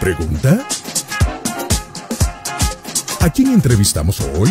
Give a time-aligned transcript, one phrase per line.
[0.00, 0.66] ¿Pregunta?
[3.20, 4.48] ¿A quién entrevistamos hoy?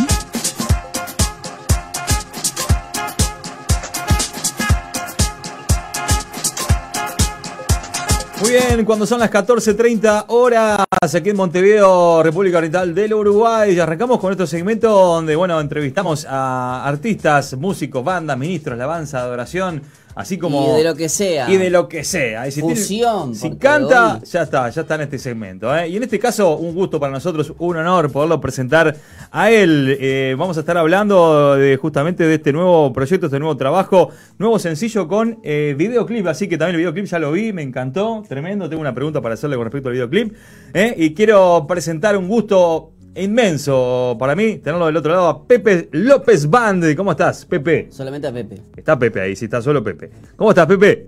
[8.39, 10.85] Muy bien, cuando son las 14.30 horas
[11.15, 16.27] aquí en Montevideo, República Oriental del Uruguay, y arrancamos con nuestro segmento donde, bueno, entrevistamos
[16.29, 19.81] a artistas, músicos, bandas, ministros, alabanza, adoración,
[20.19, 20.73] así como...
[20.73, 21.49] Y de lo que sea.
[21.49, 22.47] Y de lo que sea.
[22.47, 25.75] Y si tiene- Fusión, si porque canta, hoy- ya está, ya está en este segmento.
[25.75, 25.87] ¿eh?
[25.87, 28.95] Y en este caso, un gusto para nosotros, un honor poderlo presentar
[29.31, 29.97] a él.
[29.99, 34.59] Eh, vamos a estar hablando de justamente de este nuevo proyecto, este nuevo trabajo, nuevo
[34.59, 36.27] sencillo con eh, videoclip.
[36.27, 38.67] Así que también el videoclip ya lo vi, me encantó, tremendo.
[38.69, 40.35] Tengo una pregunta para hacerle con respecto al videoclip.
[40.73, 40.93] ¿eh?
[40.97, 46.49] Y quiero presentar un gusto inmenso para mí tenerlo del otro lado a Pepe López
[46.49, 46.95] Band.
[46.95, 47.87] ¿Cómo estás, Pepe?
[47.91, 48.61] Solamente a Pepe.
[48.75, 50.09] Está Pepe ahí, si está solo Pepe.
[50.35, 51.07] ¿Cómo estás, Pepe?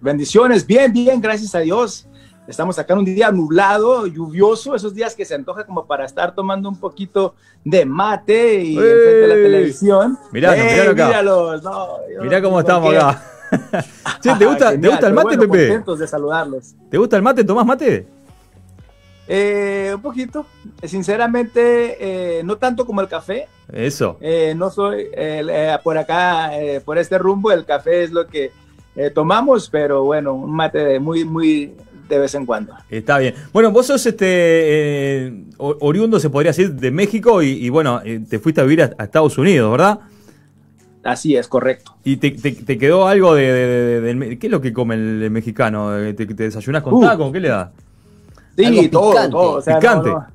[0.00, 2.06] Bendiciones, bien, bien, gracias a Dios.
[2.46, 6.34] Estamos acá en un día nublado, lluvioso, esos días que se antoja como para estar
[6.34, 8.76] tomando un poquito de mate y ¡Ey!
[8.76, 10.18] enfrente de la televisión.
[10.30, 11.06] Mirá, ¡Ey, miralo acá.
[11.06, 11.62] míralos!
[11.62, 12.98] No, yo Mirá cómo estamos qué.
[12.98, 13.24] acá.
[14.20, 15.68] Che, ¿te gusta, ¿te gusta el mate, bueno, Pepe?
[15.68, 16.74] Contentos de saludarlos.
[16.90, 17.44] ¿Te gusta el mate?
[17.44, 18.06] ¿Tomás mate?
[19.26, 20.46] Eh, un poquito,
[20.82, 21.96] sinceramente,
[22.38, 23.46] eh, no tanto como el café.
[23.72, 24.18] Eso.
[24.20, 28.26] Eh, no soy eh, eh, por acá, eh, por este rumbo, el café es lo
[28.26, 28.50] que
[28.96, 31.72] eh, tomamos, pero bueno, un mate de muy, muy
[32.08, 32.74] de vez en cuando.
[32.90, 33.34] Está bien.
[33.52, 34.26] Bueno, vos sos este
[35.26, 38.82] eh, oriundo, se podría decir, de México y, y, bueno, eh, te fuiste a vivir
[38.82, 40.00] a, a Estados Unidos, ¿verdad?
[41.02, 41.96] Así es, correcto.
[42.04, 45.98] ¿Y te, te- te quedó algo de, ¿Qué es lo que come el, el mexicano?
[45.98, 47.00] Eh, ¿Te, te desayunás con Uh.
[47.02, 47.32] taco?
[47.32, 47.72] ¿Qué le da?
[48.56, 49.30] Sí, Algo todo, picante.
[49.30, 49.50] todo.
[49.52, 50.10] o sea, no, Picante.
[50.10, 50.26] no.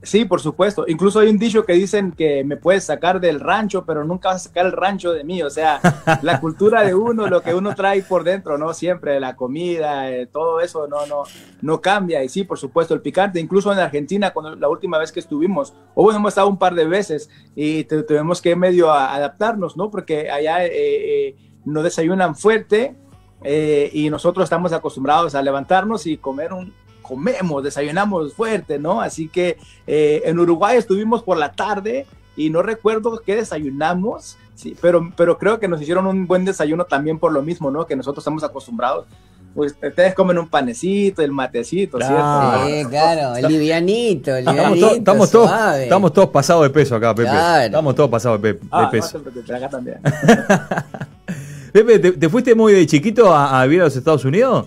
[0.00, 0.84] Sí, por supuesto.
[0.86, 4.36] Incluso hay un dicho que dicen que me puedes sacar del rancho, pero nunca vas
[4.46, 5.42] a sacar el rancho de mí.
[5.42, 5.80] O sea,
[6.22, 8.72] la cultura de uno, lo que uno trae por dentro, ¿no?
[8.72, 11.24] Siempre la comida, eh, todo eso no, no,
[11.62, 12.22] no cambia.
[12.22, 13.40] Y sí, por supuesto, el picante.
[13.40, 16.74] Incluso en Argentina, cuando la última vez que estuvimos, o bueno, hemos estado un par
[16.76, 19.90] de veces y te- tuvimos que medio a- adaptarnos, ¿no?
[19.90, 22.94] Porque allá eh, eh, no desayunan fuerte
[23.42, 26.72] eh, y nosotros estamos acostumbrados a levantarnos y comer un
[27.08, 29.00] comemos, desayunamos fuerte, ¿no?
[29.00, 34.76] Así que eh, en Uruguay estuvimos por la tarde y no recuerdo qué desayunamos, sí,
[34.80, 37.86] pero, pero creo que nos hicieron un buen desayuno también por lo mismo, ¿no?
[37.86, 39.06] Que nosotros estamos acostumbrados.
[39.54, 42.66] Pues ustedes comen un panecito, el matecito, Claro.
[42.66, 42.82] ¿cierto?
[42.84, 46.94] Sí, claro, el livianito, el Estamos, livianito, to- estamos todos, estamos todos pasados de peso
[46.94, 47.30] acá, Pepe.
[47.30, 47.64] Claro.
[47.64, 49.20] Estamos todos pasados de, pe- de Ah, no peso.
[49.22, 49.98] preocupes, acá también.
[51.72, 54.66] Pepe, ¿te, te fuiste muy de chiquito a, a vivir a los Estados Unidos?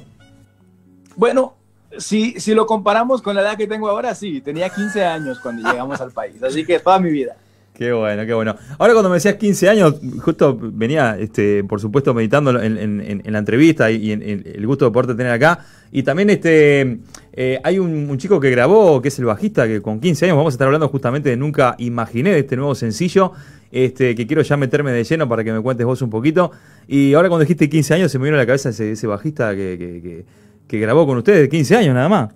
[1.16, 1.56] Bueno,
[1.98, 5.70] si, si lo comparamos con la edad que tengo ahora, sí, tenía 15 años cuando
[5.70, 7.36] llegamos al país, así que toda mi vida.
[7.74, 8.56] Qué bueno, qué bueno.
[8.78, 13.40] Ahora cuando me decías 15 años, justo venía, este, por supuesto, meditando en, en- la
[13.40, 15.66] entrevista y, en, el gusto de poderte tener acá.
[15.92, 17.00] Y también este,
[17.34, 20.38] eh, hay un, un chico que grabó, que es el bajista, que con 15 años
[20.38, 23.32] vamos a estar hablando justamente de Nunca Imaginé, de este nuevo sencillo,
[23.72, 26.52] este, que quiero ya meterme de lleno para que me cuentes vos un poquito.
[26.88, 29.52] Y ahora cuando dijiste 15 años se me vino a la cabeza ese, ese bajista
[29.56, 30.26] que, que- que-
[30.72, 32.30] que grabó con ustedes, de 15 años nada más.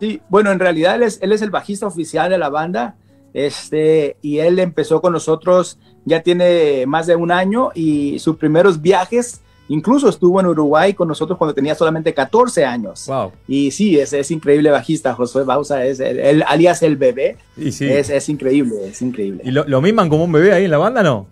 [0.00, 2.96] Sí, bueno, en realidad él es, él es el bajista oficial de la banda,
[3.32, 8.82] este, y él empezó con nosotros, ya tiene más de un año, y sus primeros
[8.82, 13.06] viajes, incluso estuvo en Uruguay con nosotros cuando tenía solamente 14 años.
[13.06, 13.32] Wow.
[13.46, 17.70] Y sí, es, es increíble bajista, Josué Bausa, es el, el- alias el bebé, Y
[17.72, 17.86] sí.
[17.88, 19.42] es, es increíble, es increíble.
[19.44, 21.26] ¿Y lo, lo miman como un bebé ahí en la banda, no?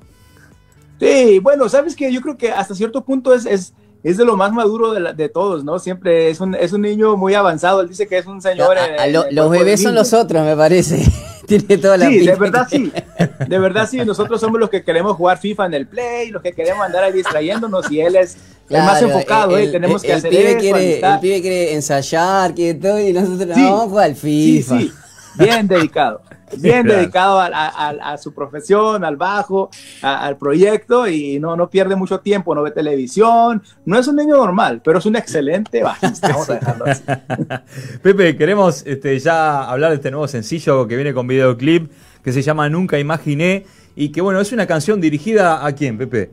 [1.00, 4.37] Sí, bueno, sabes que yo creo que hasta cierto punto es, es, es de lo
[4.37, 5.81] más maduro de, la- de todos, ¿no?
[5.81, 8.78] Siempre es un, es un niño muy avanzado, él dice que es un señor...
[8.78, 11.03] A- en- a- lo- en el los de bebés son los otros, me parece.
[11.47, 12.93] Tiene toda la Sí, de pinta verdad que- sí.
[13.48, 13.98] De verdad sí.
[14.04, 17.12] Nosotros somos los que queremos jugar FIFA en el Play, los que queremos andar ahí
[17.12, 18.37] distrayéndonos y él es
[18.70, 19.72] el más Claro, enfocado, el- ¿eh?
[19.72, 20.98] Tenemos el- que el hacer pibe eso, quiere.
[21.00, 23.60] El pibe quiere ensayar, quiere todo, y nosotros Sí.
[23.60, 24.78] no, vamos a jugar al Sí, FIFA.
[24.81, 24.93] sí.
[25.38, 26.20] Bien dedicado.
[26.59, 26.98] Bien Claro.
[27.00, 29.70] dedicado a, a- su profesión, al bajo,
[30.03, 33.62] a- al proyecto y no, no pierde mucho tiempo, no ve televisión.
[33.84, 36.28] No es un niño normal, pero es un excelente bajista.
[36.28, 37.02] Vamos a dejarlo así.
[38.02, 41.90] Pepe, queremos este, ya hablar de este nuevo sencillo que viene con videoclip
[42.23, 46.31] que se llama Nunca Imaginé y que bueno, es una canción dirigida a quién, Pepe.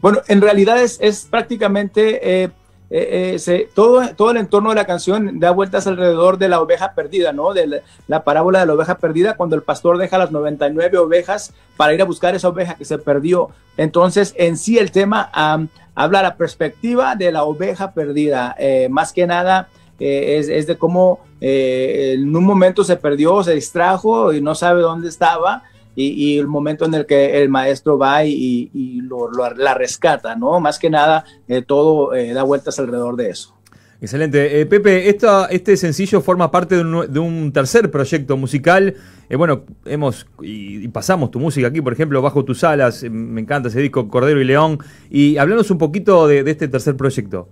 [0.00, 2.50] Bueno, en realidad es, es prácticamente eh,
[2.94, 6.92] eh, eh, todo, todo el entorno de la canción da vueltas alrededor de la oveja
[6.94, 7.54] perdida, ¿no?
[7.54, 11.54] De la, la parábola de la oveja perdida, cuando el pastor deja las 99 ovejas
[11.78, 13.48] para ir a buscar esa oveja que se perdió.
[13.78, 18.54] Entonces, en sí el tema am, habla la perspectiva de la oveja perdida.
[18.58, 24.34] Eh, más que nada, es, es de cómo en un momento se perdió, se distrajo
[24.34, 25.62] y no sabe dónde estaba.
[25.94, 29.74] Y, y el momento en el que el maestro va y, y lo, lo- la
[29.74, 30.58] rescata, ¿no?
[30.60, 33.54] Más que nada, eh, todo eh, da vueltas alrededor de eso.
[34.00, 34.60] Excelente.
[34.60, 38.94] Eh, Pepe, esta, este sencillo forma parte de un, de un tercer proyecto musical.
[39.28, 43.04] Eh, bueno, hemos y, y pasamos tu música aquí, por ejemplo, Bajo tus alas.
[43.08, 44.78] me encanta ese disco, Cordero y León.
[45.08, 47.48] Y háblanos un poquito de, de este tercer proyecto.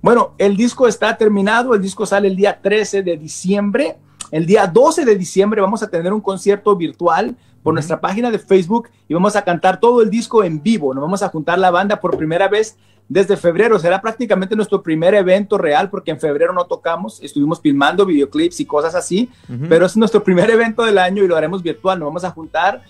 [0.00, 3.96] Bueno, el disco está terminado, el disco sale el día 13 de diciembre.
[4.30, 8.38] El día 12 de diciembre vamos a tener un concierto virtual por nuestra página de
[8.38, 10.94] Facebook y vamos a cantar todo el disco en vivo.
[10.94, 12.76] Nos vamos a juntar la banda por primera vez
[13.08, 13.78] desde febrero.
[13.78, 17.22] Será prácticamente nuestro primer evento real porque en febrero no tocamos.
[17.22, 19.30] Estuvimos filmando videoclips y cosas así,
[19.68, 21.98] pero es nuestro primer evento del año y lo haremos virtual.
[21.98, 22.82] Nos vamos a juntar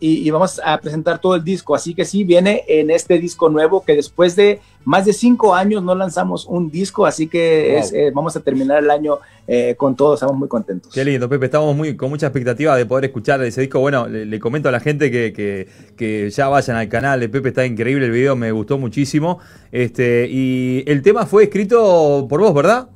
[0.00, 1.74] y vamos a presentar todo el disco.
[1.74, 5.82] Así que sí, viene en este disco nuevo que después de más de cinco años
[5.82, 7.78] no lanzamos un disco, así que Wow.
[7.80, 10.14] es, eh, vamos a terminar el año eh, con todo.
[10.14, 10.92] Estamos muy contentos.
[10.94, 11.46] Qué lindo, Pepe.
[11.46, 13.80] Estamos muy, con mucha expectativa de poder escuchar ese disco.
[13.80, 15.66] Bueno, le, le comento a la gente que, que-
[15.96, 17.48] que ya vayan al canal de Pepe.
[17.48, 19.38] Está increíble el video, me gustó muchísimo.
[19.72, 22.88] Este, y el tema fue escrito por vos, ¿verdad?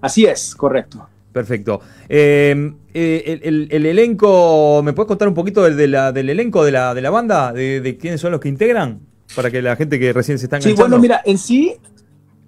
[0.00, 1.06] Así es, correcto.
[1.32, 1.80] Perfecto.
[2.08, 6.30] Eh, eh, el, el- el elenco, ¿me puedes contar un poquito del, de la- del
[6.30, 7.52] elenco de la, de la banda?
[7.52, 9.00] De, de quiénes son los que integran?
[9.36, 10.96] Para que la gente que recién se está Sí, enganchando.
[10.96, 11.76] bueno, mira, en sí,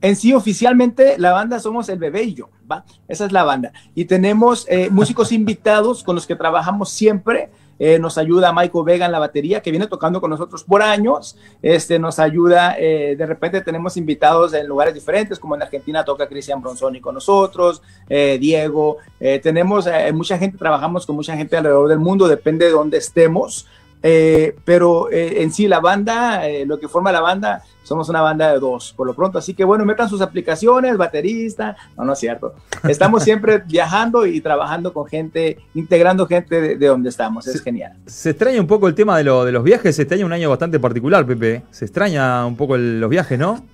[0.01, 2.85] en sí oficialmente la banda somos el bebé y yo, ¿va?
[3.09, 3.73] Esa es la banda.
[3.95, 7.51] Y tenemos eh, músicos invitados con los que trabajamos siempre.
[7.79, 11.37] Eh, nos ayuda Michael Vega en la batería, que viene tocando con nosotros por años.
[11.63, 16.29] Este, nos ayuda, eh, de repente tenemos invitados en lugares diferentes, como en Argentina toca
[16.29, 18.99] Cristian Bronzoni con nosotros, eh, Diego.
[19.43, 23.67] Tenemos mucha gente, trabajamos con mucha gente alrededor del mundo, depende de dónde estemos.
[24.03, 28.21] Eh, pero eh, en sí, la banda, eh, lo que forma la banda, somos una
[28.21, 29.39] banda de dos, por lo pronto.
[29.39, 31.77] Así que bueno, metan sus aplicaciones, baterista.
[31.97, 32.55] No, no es cierto.
[32.89, 37.47] Estamos siempre viajando y trabajando con gente, integrando gente de, de donde estamos.
[37.47, 37.59] Es Sí.
[37.65, 37.93] genial.
[38.07, 39.99] Se extraña un poco el tema de, lo- de los viajes.
[39.99, 41.63] Este año es un año bastante particular, Pepe.
[41.71, 43.65] Se extraña un poco el- los viajes, ¿no?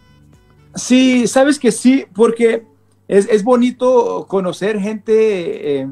[0.75, 2.65] Sí, sabes que sí, porque
[3.09, 5.89] es, es bonito conocer gente, eh,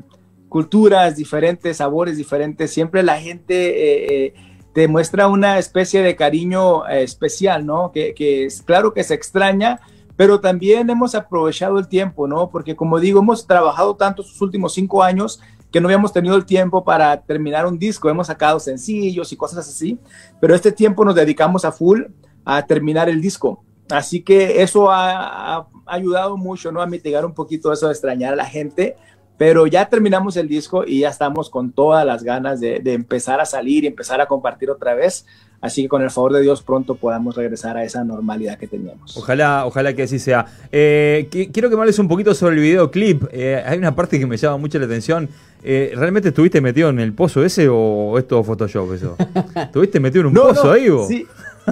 [0.48, 2.72] culturas diferentes, sabores diferentes.
[2.72, 4.34] Siempre la gente eh, eh,
[4.72, 7.92] te muestra una especie de cariño eh, especial, ¿no?
[7.92, 9.80] Que, que es claro que se extraña,
[10.16, 12.50] pero también hemos aprovechado el tiempo, ¿no?
[12.50, 15.40] Porque como digo, hemos trabajado tanto estos últimos cinco años
[15.70, 18.08] que no habíamos tenido el tiempo para terminar un disco.
[18.08, 19.98] Hemos sacado sencillos y cosas así,
[20.40, 22.02] pero este tiempo nos dedicamos a full
[22.44, 23.62] a terminar el disco.
[23.90, 26.80] Así que eso ha, ha ayudado mucho, ¿no?
[26.80, 28.96] A mitigar un poquito eso de extrañar a la gente.
[29.38, 33.40] Pero ya terminamos el disco y ya estamos con todas las ganas de, de empezar
[33.40, 35.26] a salir y empezar a compartir otra vez.
[35.60, 39.16] Así que con el favor de Dios pronto podamos regresar a esa normalidad que teníamos.
[39.16, 40.46] Ojalá, ojalá que así sea.
[40.70, 43.24] Eh, qui- quiero que me hables un poquito sobre el videoclip.
[43.32, 45.28] Eh, hay una parte que me llama mucho la atención.
[45.62, 49.16] Eh, ¿Realmente estuviste metido en el pozo ese o es todo Photoshop eso?
[49.56, 51.08] ¿Estuviste metido en un pozo ahí vos?
[51.08, 51.26] Sí,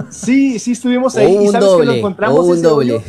[0.09, 1.45] sí, sí estuvimos O ahí.
[1.45, 3.01] y sabes que lo encontramos o un doble.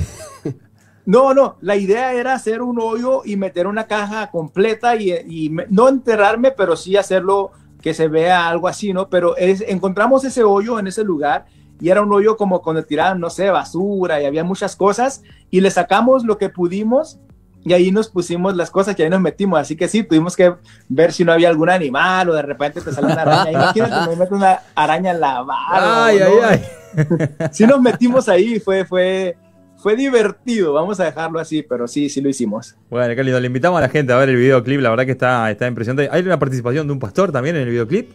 [1.06, 5.48] No, no, la idea era hacer un hoyo y meter una caja completa y, y
[5.50, 9.08] me- no enterrarme, pero sí hacerlo que se vea algo así, ¿no?
[9.08, 11.46] Pero es- encontramos ese hoyo en ese lugar
[11.80, 15.60] y era un hoyo como cuando tiraban, no sé, basura y había muchas cosas y
[15.60, 17.18] le sacamos lo que pudimos
[17.62, 19.58] y ahí nos pusimos las cosas y ahí nos metimos.
[19.60, 20.54] Así que sí, tuvimos que
[20.88, 23.50] ver si no había algún animal o de repente te sale una araña.
[23.52, 26.06] Imagínate, me mete una araña en la barba.
[26.06, 26.24] Ay, ¿no?
[26.48, 26.62] ay,
[26.98, 27.48] ay.
[27.52, 29.36] sí nos metimos ahí, fue, fue,
[29.78, 32.74] fue divertido, vamos a dejarlo así, pero sí, sí lo hicimos.
[32.90, 33.38] Bueno, qué lindo.
[33.38, 34.80] Le invitamos a la gente a ver el videoclip.
[34.80, 36.08] La verdad que está, está impresionante.
[36.10, 38.10] ¿Hay una participación de un pastor también en el videoclip?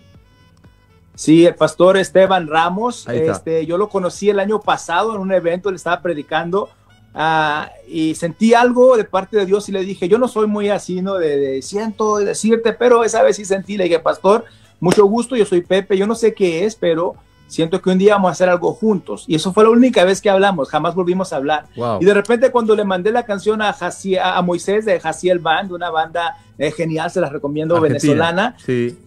[1.15, 5.69] Sí, el pastor Esteban Ramos, este, yo lo conocí el año pasado en un evento,
[5.69, 6.69] le estaba predicando
[7.13, 10.69] ah, y sentí algo de parte de Dios y le dije, yo no soy muy
[10.69, 11.15] así, ¿no?
[11.15, 14.45] De, de siento de decirte, pero esa vez sí sentí, le dije, pastor,
[14.79, 17.15] mucho gusto, yo soy Pepe, yo no sé qué es, pero
[17.51, 19.25] siento que un día vamos a hacer algo juntos.
[19.27, 21.65] Y eso fue la única vez que hablamos, jamás volvimos a hablar.
[21.75, 21.99] Wow.
[22.01, 25.71] Y de repente cuando le mandé la canción a, Jaciel- a Moisés de Jaciel Band,
[25.71, 27.99] una banda eh, genial, se las recomiendo, Argentina.
[28.13, 28.97] venezolana, Sí.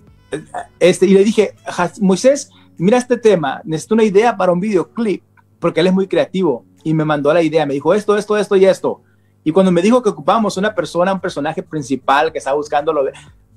[0.80, 5.22] este, y le dije, "Jas- Moisés, mira este tema, necesito una idea para un videoclip,
[5.58, 6.64] porque él es muy creativo.
[6.82, 9.00] Y me mandó la idea, me dijo esto, esto, esto y esto.
[9.42, 12.92] Y cuando me dijo que ocupábamos una persona, un personaje principal que estaba buscando,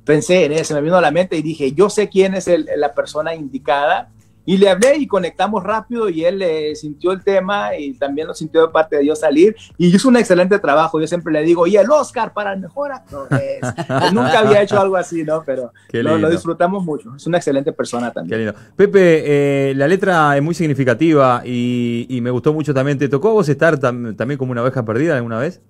[0.06, 2.48] pensé en él, se me vino a la mente y dije, yo sé quién es
[2.48, 4.10] el- la persona indicada.
[4.50, 8.34] Y le hablé y conectamos rápido y él eh, sintió el tema y también lo
[8.34, 9.54] sintió de parte de Dios salir.
[9.77, 11.01] Y hizo un excelente trabajo.
[11.01, 13.27] Yo siempre le digo, y el Oscar para el mejor actor.
[13.34, 13.60] es".
[14.08, 15.44] Él nunca había hecho algo así, ¿no?
[15.46, 17.13] Pero lo, disfrutamos mucho.
[17.18, 18.46] Es una excelente persona Qué también.
[18.46, 18.56] lindo.
[18.77, 22.98] Pepe, eh, la letra es muy significativa y, y me gustó mucho también.
[22.98, 25.62] ¿Te tocó a vos estar tam- también como una oveja perdida alguna vez?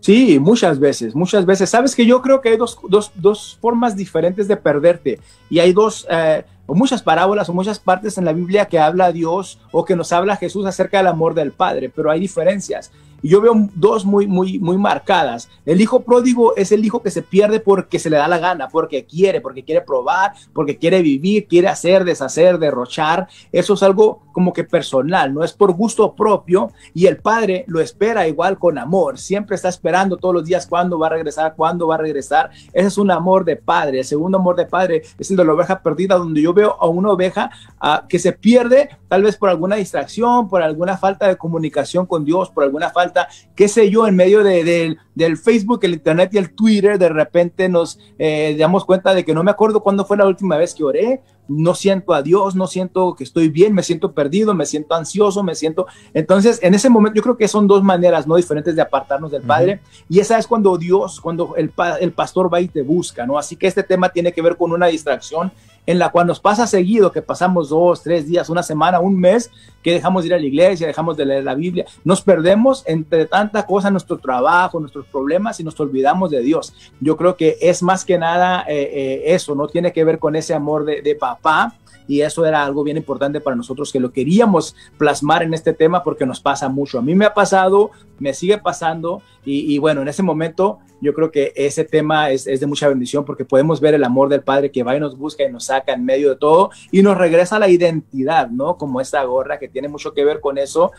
[0.00, 1.68] Sí, muchas veces, muchas veces.
[1.68, 5.18] Sabes que yo creo que hay dos, dos, dos formas diferentes de perderte
[5.50, 9.12] y hay dos, eh, o muchas parábolas o muchas partes en la Biblia que habla
[9.12, 12.92] Dios o que nos habla Jesús acerca del amor del Padre, pero hay diferencias.
[13.26, 15.48] Yo veo dos muy, muy, muy marcadas.
[15.64, 18.68] El hijo pródigo es el hijo que se pierde porque se le da la gana,
[18.68, 23.28] porque quiere, porque quiere probar, porque quiere vivir, quiere hacer, deshacer, derrochar.
[23.52, 26.70] Eso es algo como que personal, no es por gusto propio.
[26.94, 29.18] Y el padre lo espera igual con amor.
[29.18, 32.50] Siempre está esperando todos los días cuándo va a regresar, cuándo va a regresar.
[32.72, 34.00] Ese es un amor de padre.
[34.00, 36.86] El segundo amor de padre es el de la oveja perdida, donde yo veo a
[36.86, 41.36] una oveja ah, que se pierde tal vez por alguna distracción, por alguna falta de
[41.36, 43.15] comunicación con Dios, por alguna falta
[43.54, 47.68] qué sé yo, en medio de, del Facebook, el Internet y el Twitter, de repente
[47.70, 50.84] nos eh, damos cuenta de que no me acuerdo cuándo fue la última vez que
[50.84, 54.94] oré, no siento a Dios, no siento que estoy bien, me siento perdido, me siento
[54.94, 55.86] ansioso, me siento...
[56.12, 59.42] Entonces, en ese momento yo creo que son dos maneras no diferentes de apartarnos del
[59.42, 63.38] Padre y esa es cuando Dios, cuando el, el pastor va y te busca, ¿no?
[63.38, 65.50] Así que este tema tiene que ver con una distracción
[65.86, 69.50] en la cual nos pasa seguido que pasamos dos, tres días, una semana, un mes,
[69.82, 73.26] que dejamos de ir a la iglesia, dejamos de leer la Biblia, nos perdemos entre
[73.26, 76.74] tanta cosa nuestro trabajo, nuestros problemas y nos olvidamos de Dios.
[77.00, 80.36] Yo creo que es más que nada eh, eh, eso, no tiene que ver con
[80.36, 81.76] ese amor de, de papá,
[82.08, 86.02] y eso era algo bien importante para nosotros que lo queríamos plasmar en este tema
[86.02, 86.98] porque nos pasa mucho.
[86.98, 91.30] A mí me ha pasado, me sigue pasando y, bueno, en ese momento yo creo
[91.30, 94.82] que ese tema es, de mucha bendición porque podemos ver el amor del Padre que
[94.82, 97.68] va y nos busca y nos saca en medio de todo y nos regresa la
[97.68, 98.76] identidad, ¿no?
[98.76, 100.90] Como esta gorra que tiene mucho que ver con eso.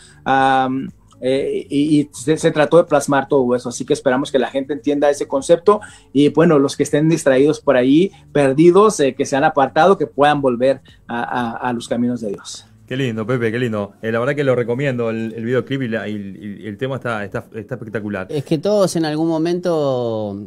[1.22, 3.70] Eh, y, se, trató de plasmar todo eso.
[3.70, 5.82] Así que esperamos que la gente entienda ese concepto
[6.14, 10.08] y bueno, los que estén distraídos por ahí, perdidos, eh, que se han apartado, que
[10.08, 12.66] puedan volver a, los caminos de Dios.
[12.86, 13.94] Qué lindo, Pepe, qué lindo.
[14.02, 18.28] Eh, la verdad que lo recomiendo, el, el videoclip y, el tema está, está, espectacular.
[18.30, 20.42] Es que todos en algún momento,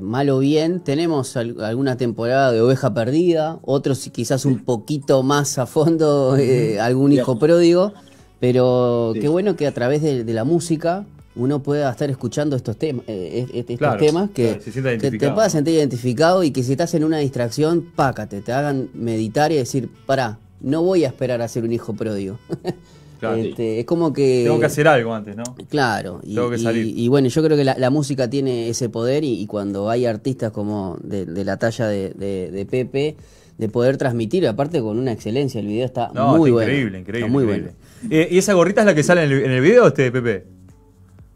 [0.00, 5.66] mal o bien, tenemos alguna temporada de oveja perdida, otros quizás un poquito más a
[5.66, 6.36] fondo,
[6.80, 7.92] algún hijo pródigo.
[8.40, 11.04] Pero qué bueno que a través de, la música
[11.34, 16.50] uno pueda estar escuchando estos, temas eh, estos temas que, te puedas sentir identificado y
[16.50, 21.04] que si estás en una distracción, pácate, te hagan meditar y decir, para, no voy
[21.04, 22.38] a esperar a ser un hijo pródigo.
[23.20, 24.44] Este, es como que...
[24.44, 25.42] Tengo que hacer algo antes, ¿no?
[25.68, 26.20] Claro.
[26.22, 26.96] Y, Tengo que salir.
[26.96, 30.96] Y, bueno, yo creo que la, música tiene ese poder y, cuando hay artistas como
[31.02, 33.16] de, la talla de Pepe,
[33.58, 35.60] de poder transmitir, aparte con una excelencia.
[35.60, 36.70] El video está muy bueno.
[36.70, 37.30] Increíble, increíble.
[37.30, 37.68] muy bueno.
[38.10, 40.46] Eh, ¿Y esa gorrita es la que sale en el, video, este Pepe?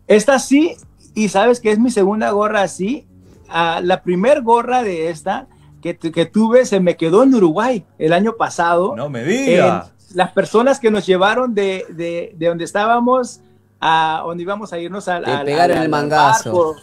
[0.07, 0.77] Esta sí,
[1.15, 3.07] y sabes que es mi segunda gorra así.
[3.49, 5.47] Ah, la primer gorra de esta
[5.83, 8.95] que, que, tuve se me quedó en Uruguay el año pasado.
[8.97, 9.93] No me digas.
[10.15, 13.41] las personas que nos llevaron de, de, de, donde estábamos
[13.81, 16.77] a donde íbamos a irnos a, a, pegar en el mangazo.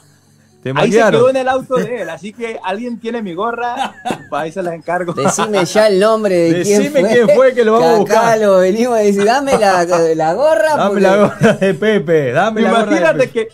[0.76, 3.94] Ahí se quedó en el auto de él, así que alguien tiene mi gorra,
[4.32, 5.14] ahí se la encargo.
[5.14, 7.08] Decime ya el nombre de quién fue.
[7.08, 8.18] quién fue que lo vamos a buscar.
[8.18, 10.76] Acá lo venimos a decir, dame la, la gorra.
[10.76, 13.48] Dame la gorra de Pepe, dame la gorra Imagínate que,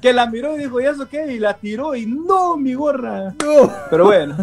[0.00, 1.26] que la miró y dijo, ¿y eso qué?
[1.32, 3.34] Y la tiró y no, mi gorra.
[3.44, 3.72] No.
[3.90, 4.36] Pero bueno.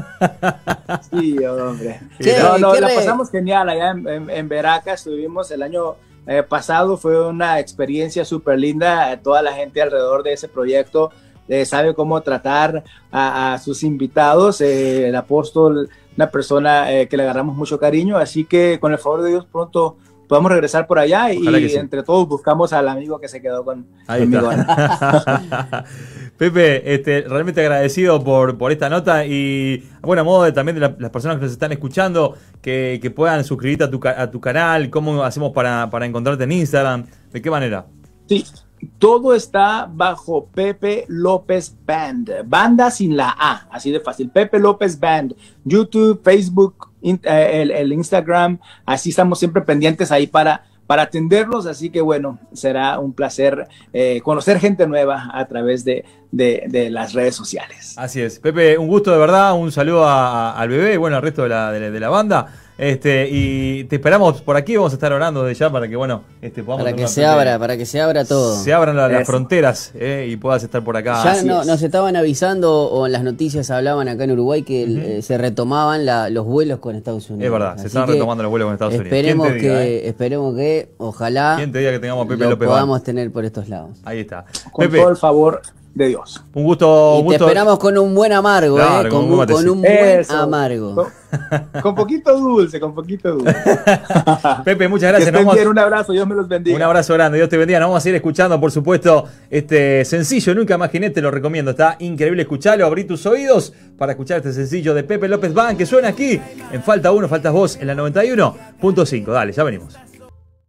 [1.11, 2.01] Sí, hombre.
[2.41, 5.95] no, no, la pasamos genial allá en, en, Veracruz, estuvimos el año
[6.27, 11.11] eh, pasado, fue una experiencia súper linda, toda la gente alrededor de ese proyecto
[11.47, 14.61] eh, sabe cómo tratar a, sus invitados.
[14.61, 18.97] Eh, el apóstol, una persona eh, que le agarramos mucho cariño, así que con el
[18.97, 19.97] favor de Dios pronto
[20.27, 24.49] podemos regresar por allá y entre todos buscamos al amigo que se quedó con, conmigo.
[26.37, 30.93] Pepe, este, realmente agradecido por, por esta nota y, bueno, a modo de, también de
[30.97, 35.23] las personas que nos están escuchando, que, puedan suscribirte a tu, a tu canal, cómo
[35.23, 37.85] hacemos para, para encontrarte en Instagram, de qué manera.
[38.27, 38.43] Sí,
[38.85, 42.31] todo está bajo Pepe López Band.
[42.45, 44.29] Banda sin la A, así de fácil.
[44.29, 45.35] Pepe López Band.
[45.63, 48.59] YouTube, Facebook, eh, el, Instagram.
[48.85, 51.65] Así estamos siempre pendientes ahí para, para atenderlos.
[51.65, 57.35] Así que bueno, será un placer eh, conocer gente nueva a través de, las redes
[57.35, 57.95] sociales.
[57.97, 58.39] Así es.
[58.39, 59.55] Pepe, un gusto de verdad.
[59.55, 62.64] Un saludo al bebé y bueno, al resto de la, de la banda.
[62.77, 66.23] Este, y te esperamos por aquí, vamos a estar orando de ya para que, bueno,
[66.41, 66.83] este, podamos...
[66.83, 68.61] Para que se abra, para que se abra todo.
[68.61, 71.23] Se abran las fronteras eh, y puedas estar por acá.
[71.23, 74.83] Ya no, nos estaban avisando, o en las noticias hablaban acá en Uruguay, que
[75.17, 77.45] eh, se retomaban los vuelos con Estados Unidos.
[77.45, 79.61] Es verdad, se están retomando los vuelos con Estados esperemos Unidos.
[79.61, 80.07] Que, eh?
[80.09, 83.99] Esperemos que, ojalá, ¿Quién te diga que tengamos Pepe lo podamos tener por estos lados.
[84.03, 84.45] Ahí está.
[84.71, 85.61] Con todo el favor
[85.95, 86.43] de Dios.
[86.53, 87.13] Un gusto.
[87.15, 87.45] Y un te gusto.
[87.45, 89.11] esperamos con un buen amargo, Claro, ¿eh?
[89.11, 90.37] con Con, un con un buen Eso.
[90.37, 90.93] amargo.
[90.93, 93.55] Con, con poquito dulce, con poquito dulce.
[94.65, 95.27] Pepe, muchas Que gracias.
[95.27, 96.75] estén Nos vamos- bien, un abrazo, Dios me los bendiga.
[96.75, 97.79] Un abrazo grande, Dios te bendiga.
[97.79, 101.71] Nos vamos a seguir escuchando, por supuesto, este sencillo, nunca imaginé, te lo recomiendo.
[101.71, 105.85] Está increíble escucharlo, abrí tus oídos para escuchar este sencillo de Pepe López Van que
[105.85, 106.39] suena aquí
[106.73, 109.25] en Falta 1, Faltas Vos en la 91.5.
[109.31, 109.95] Dale, ya venimos.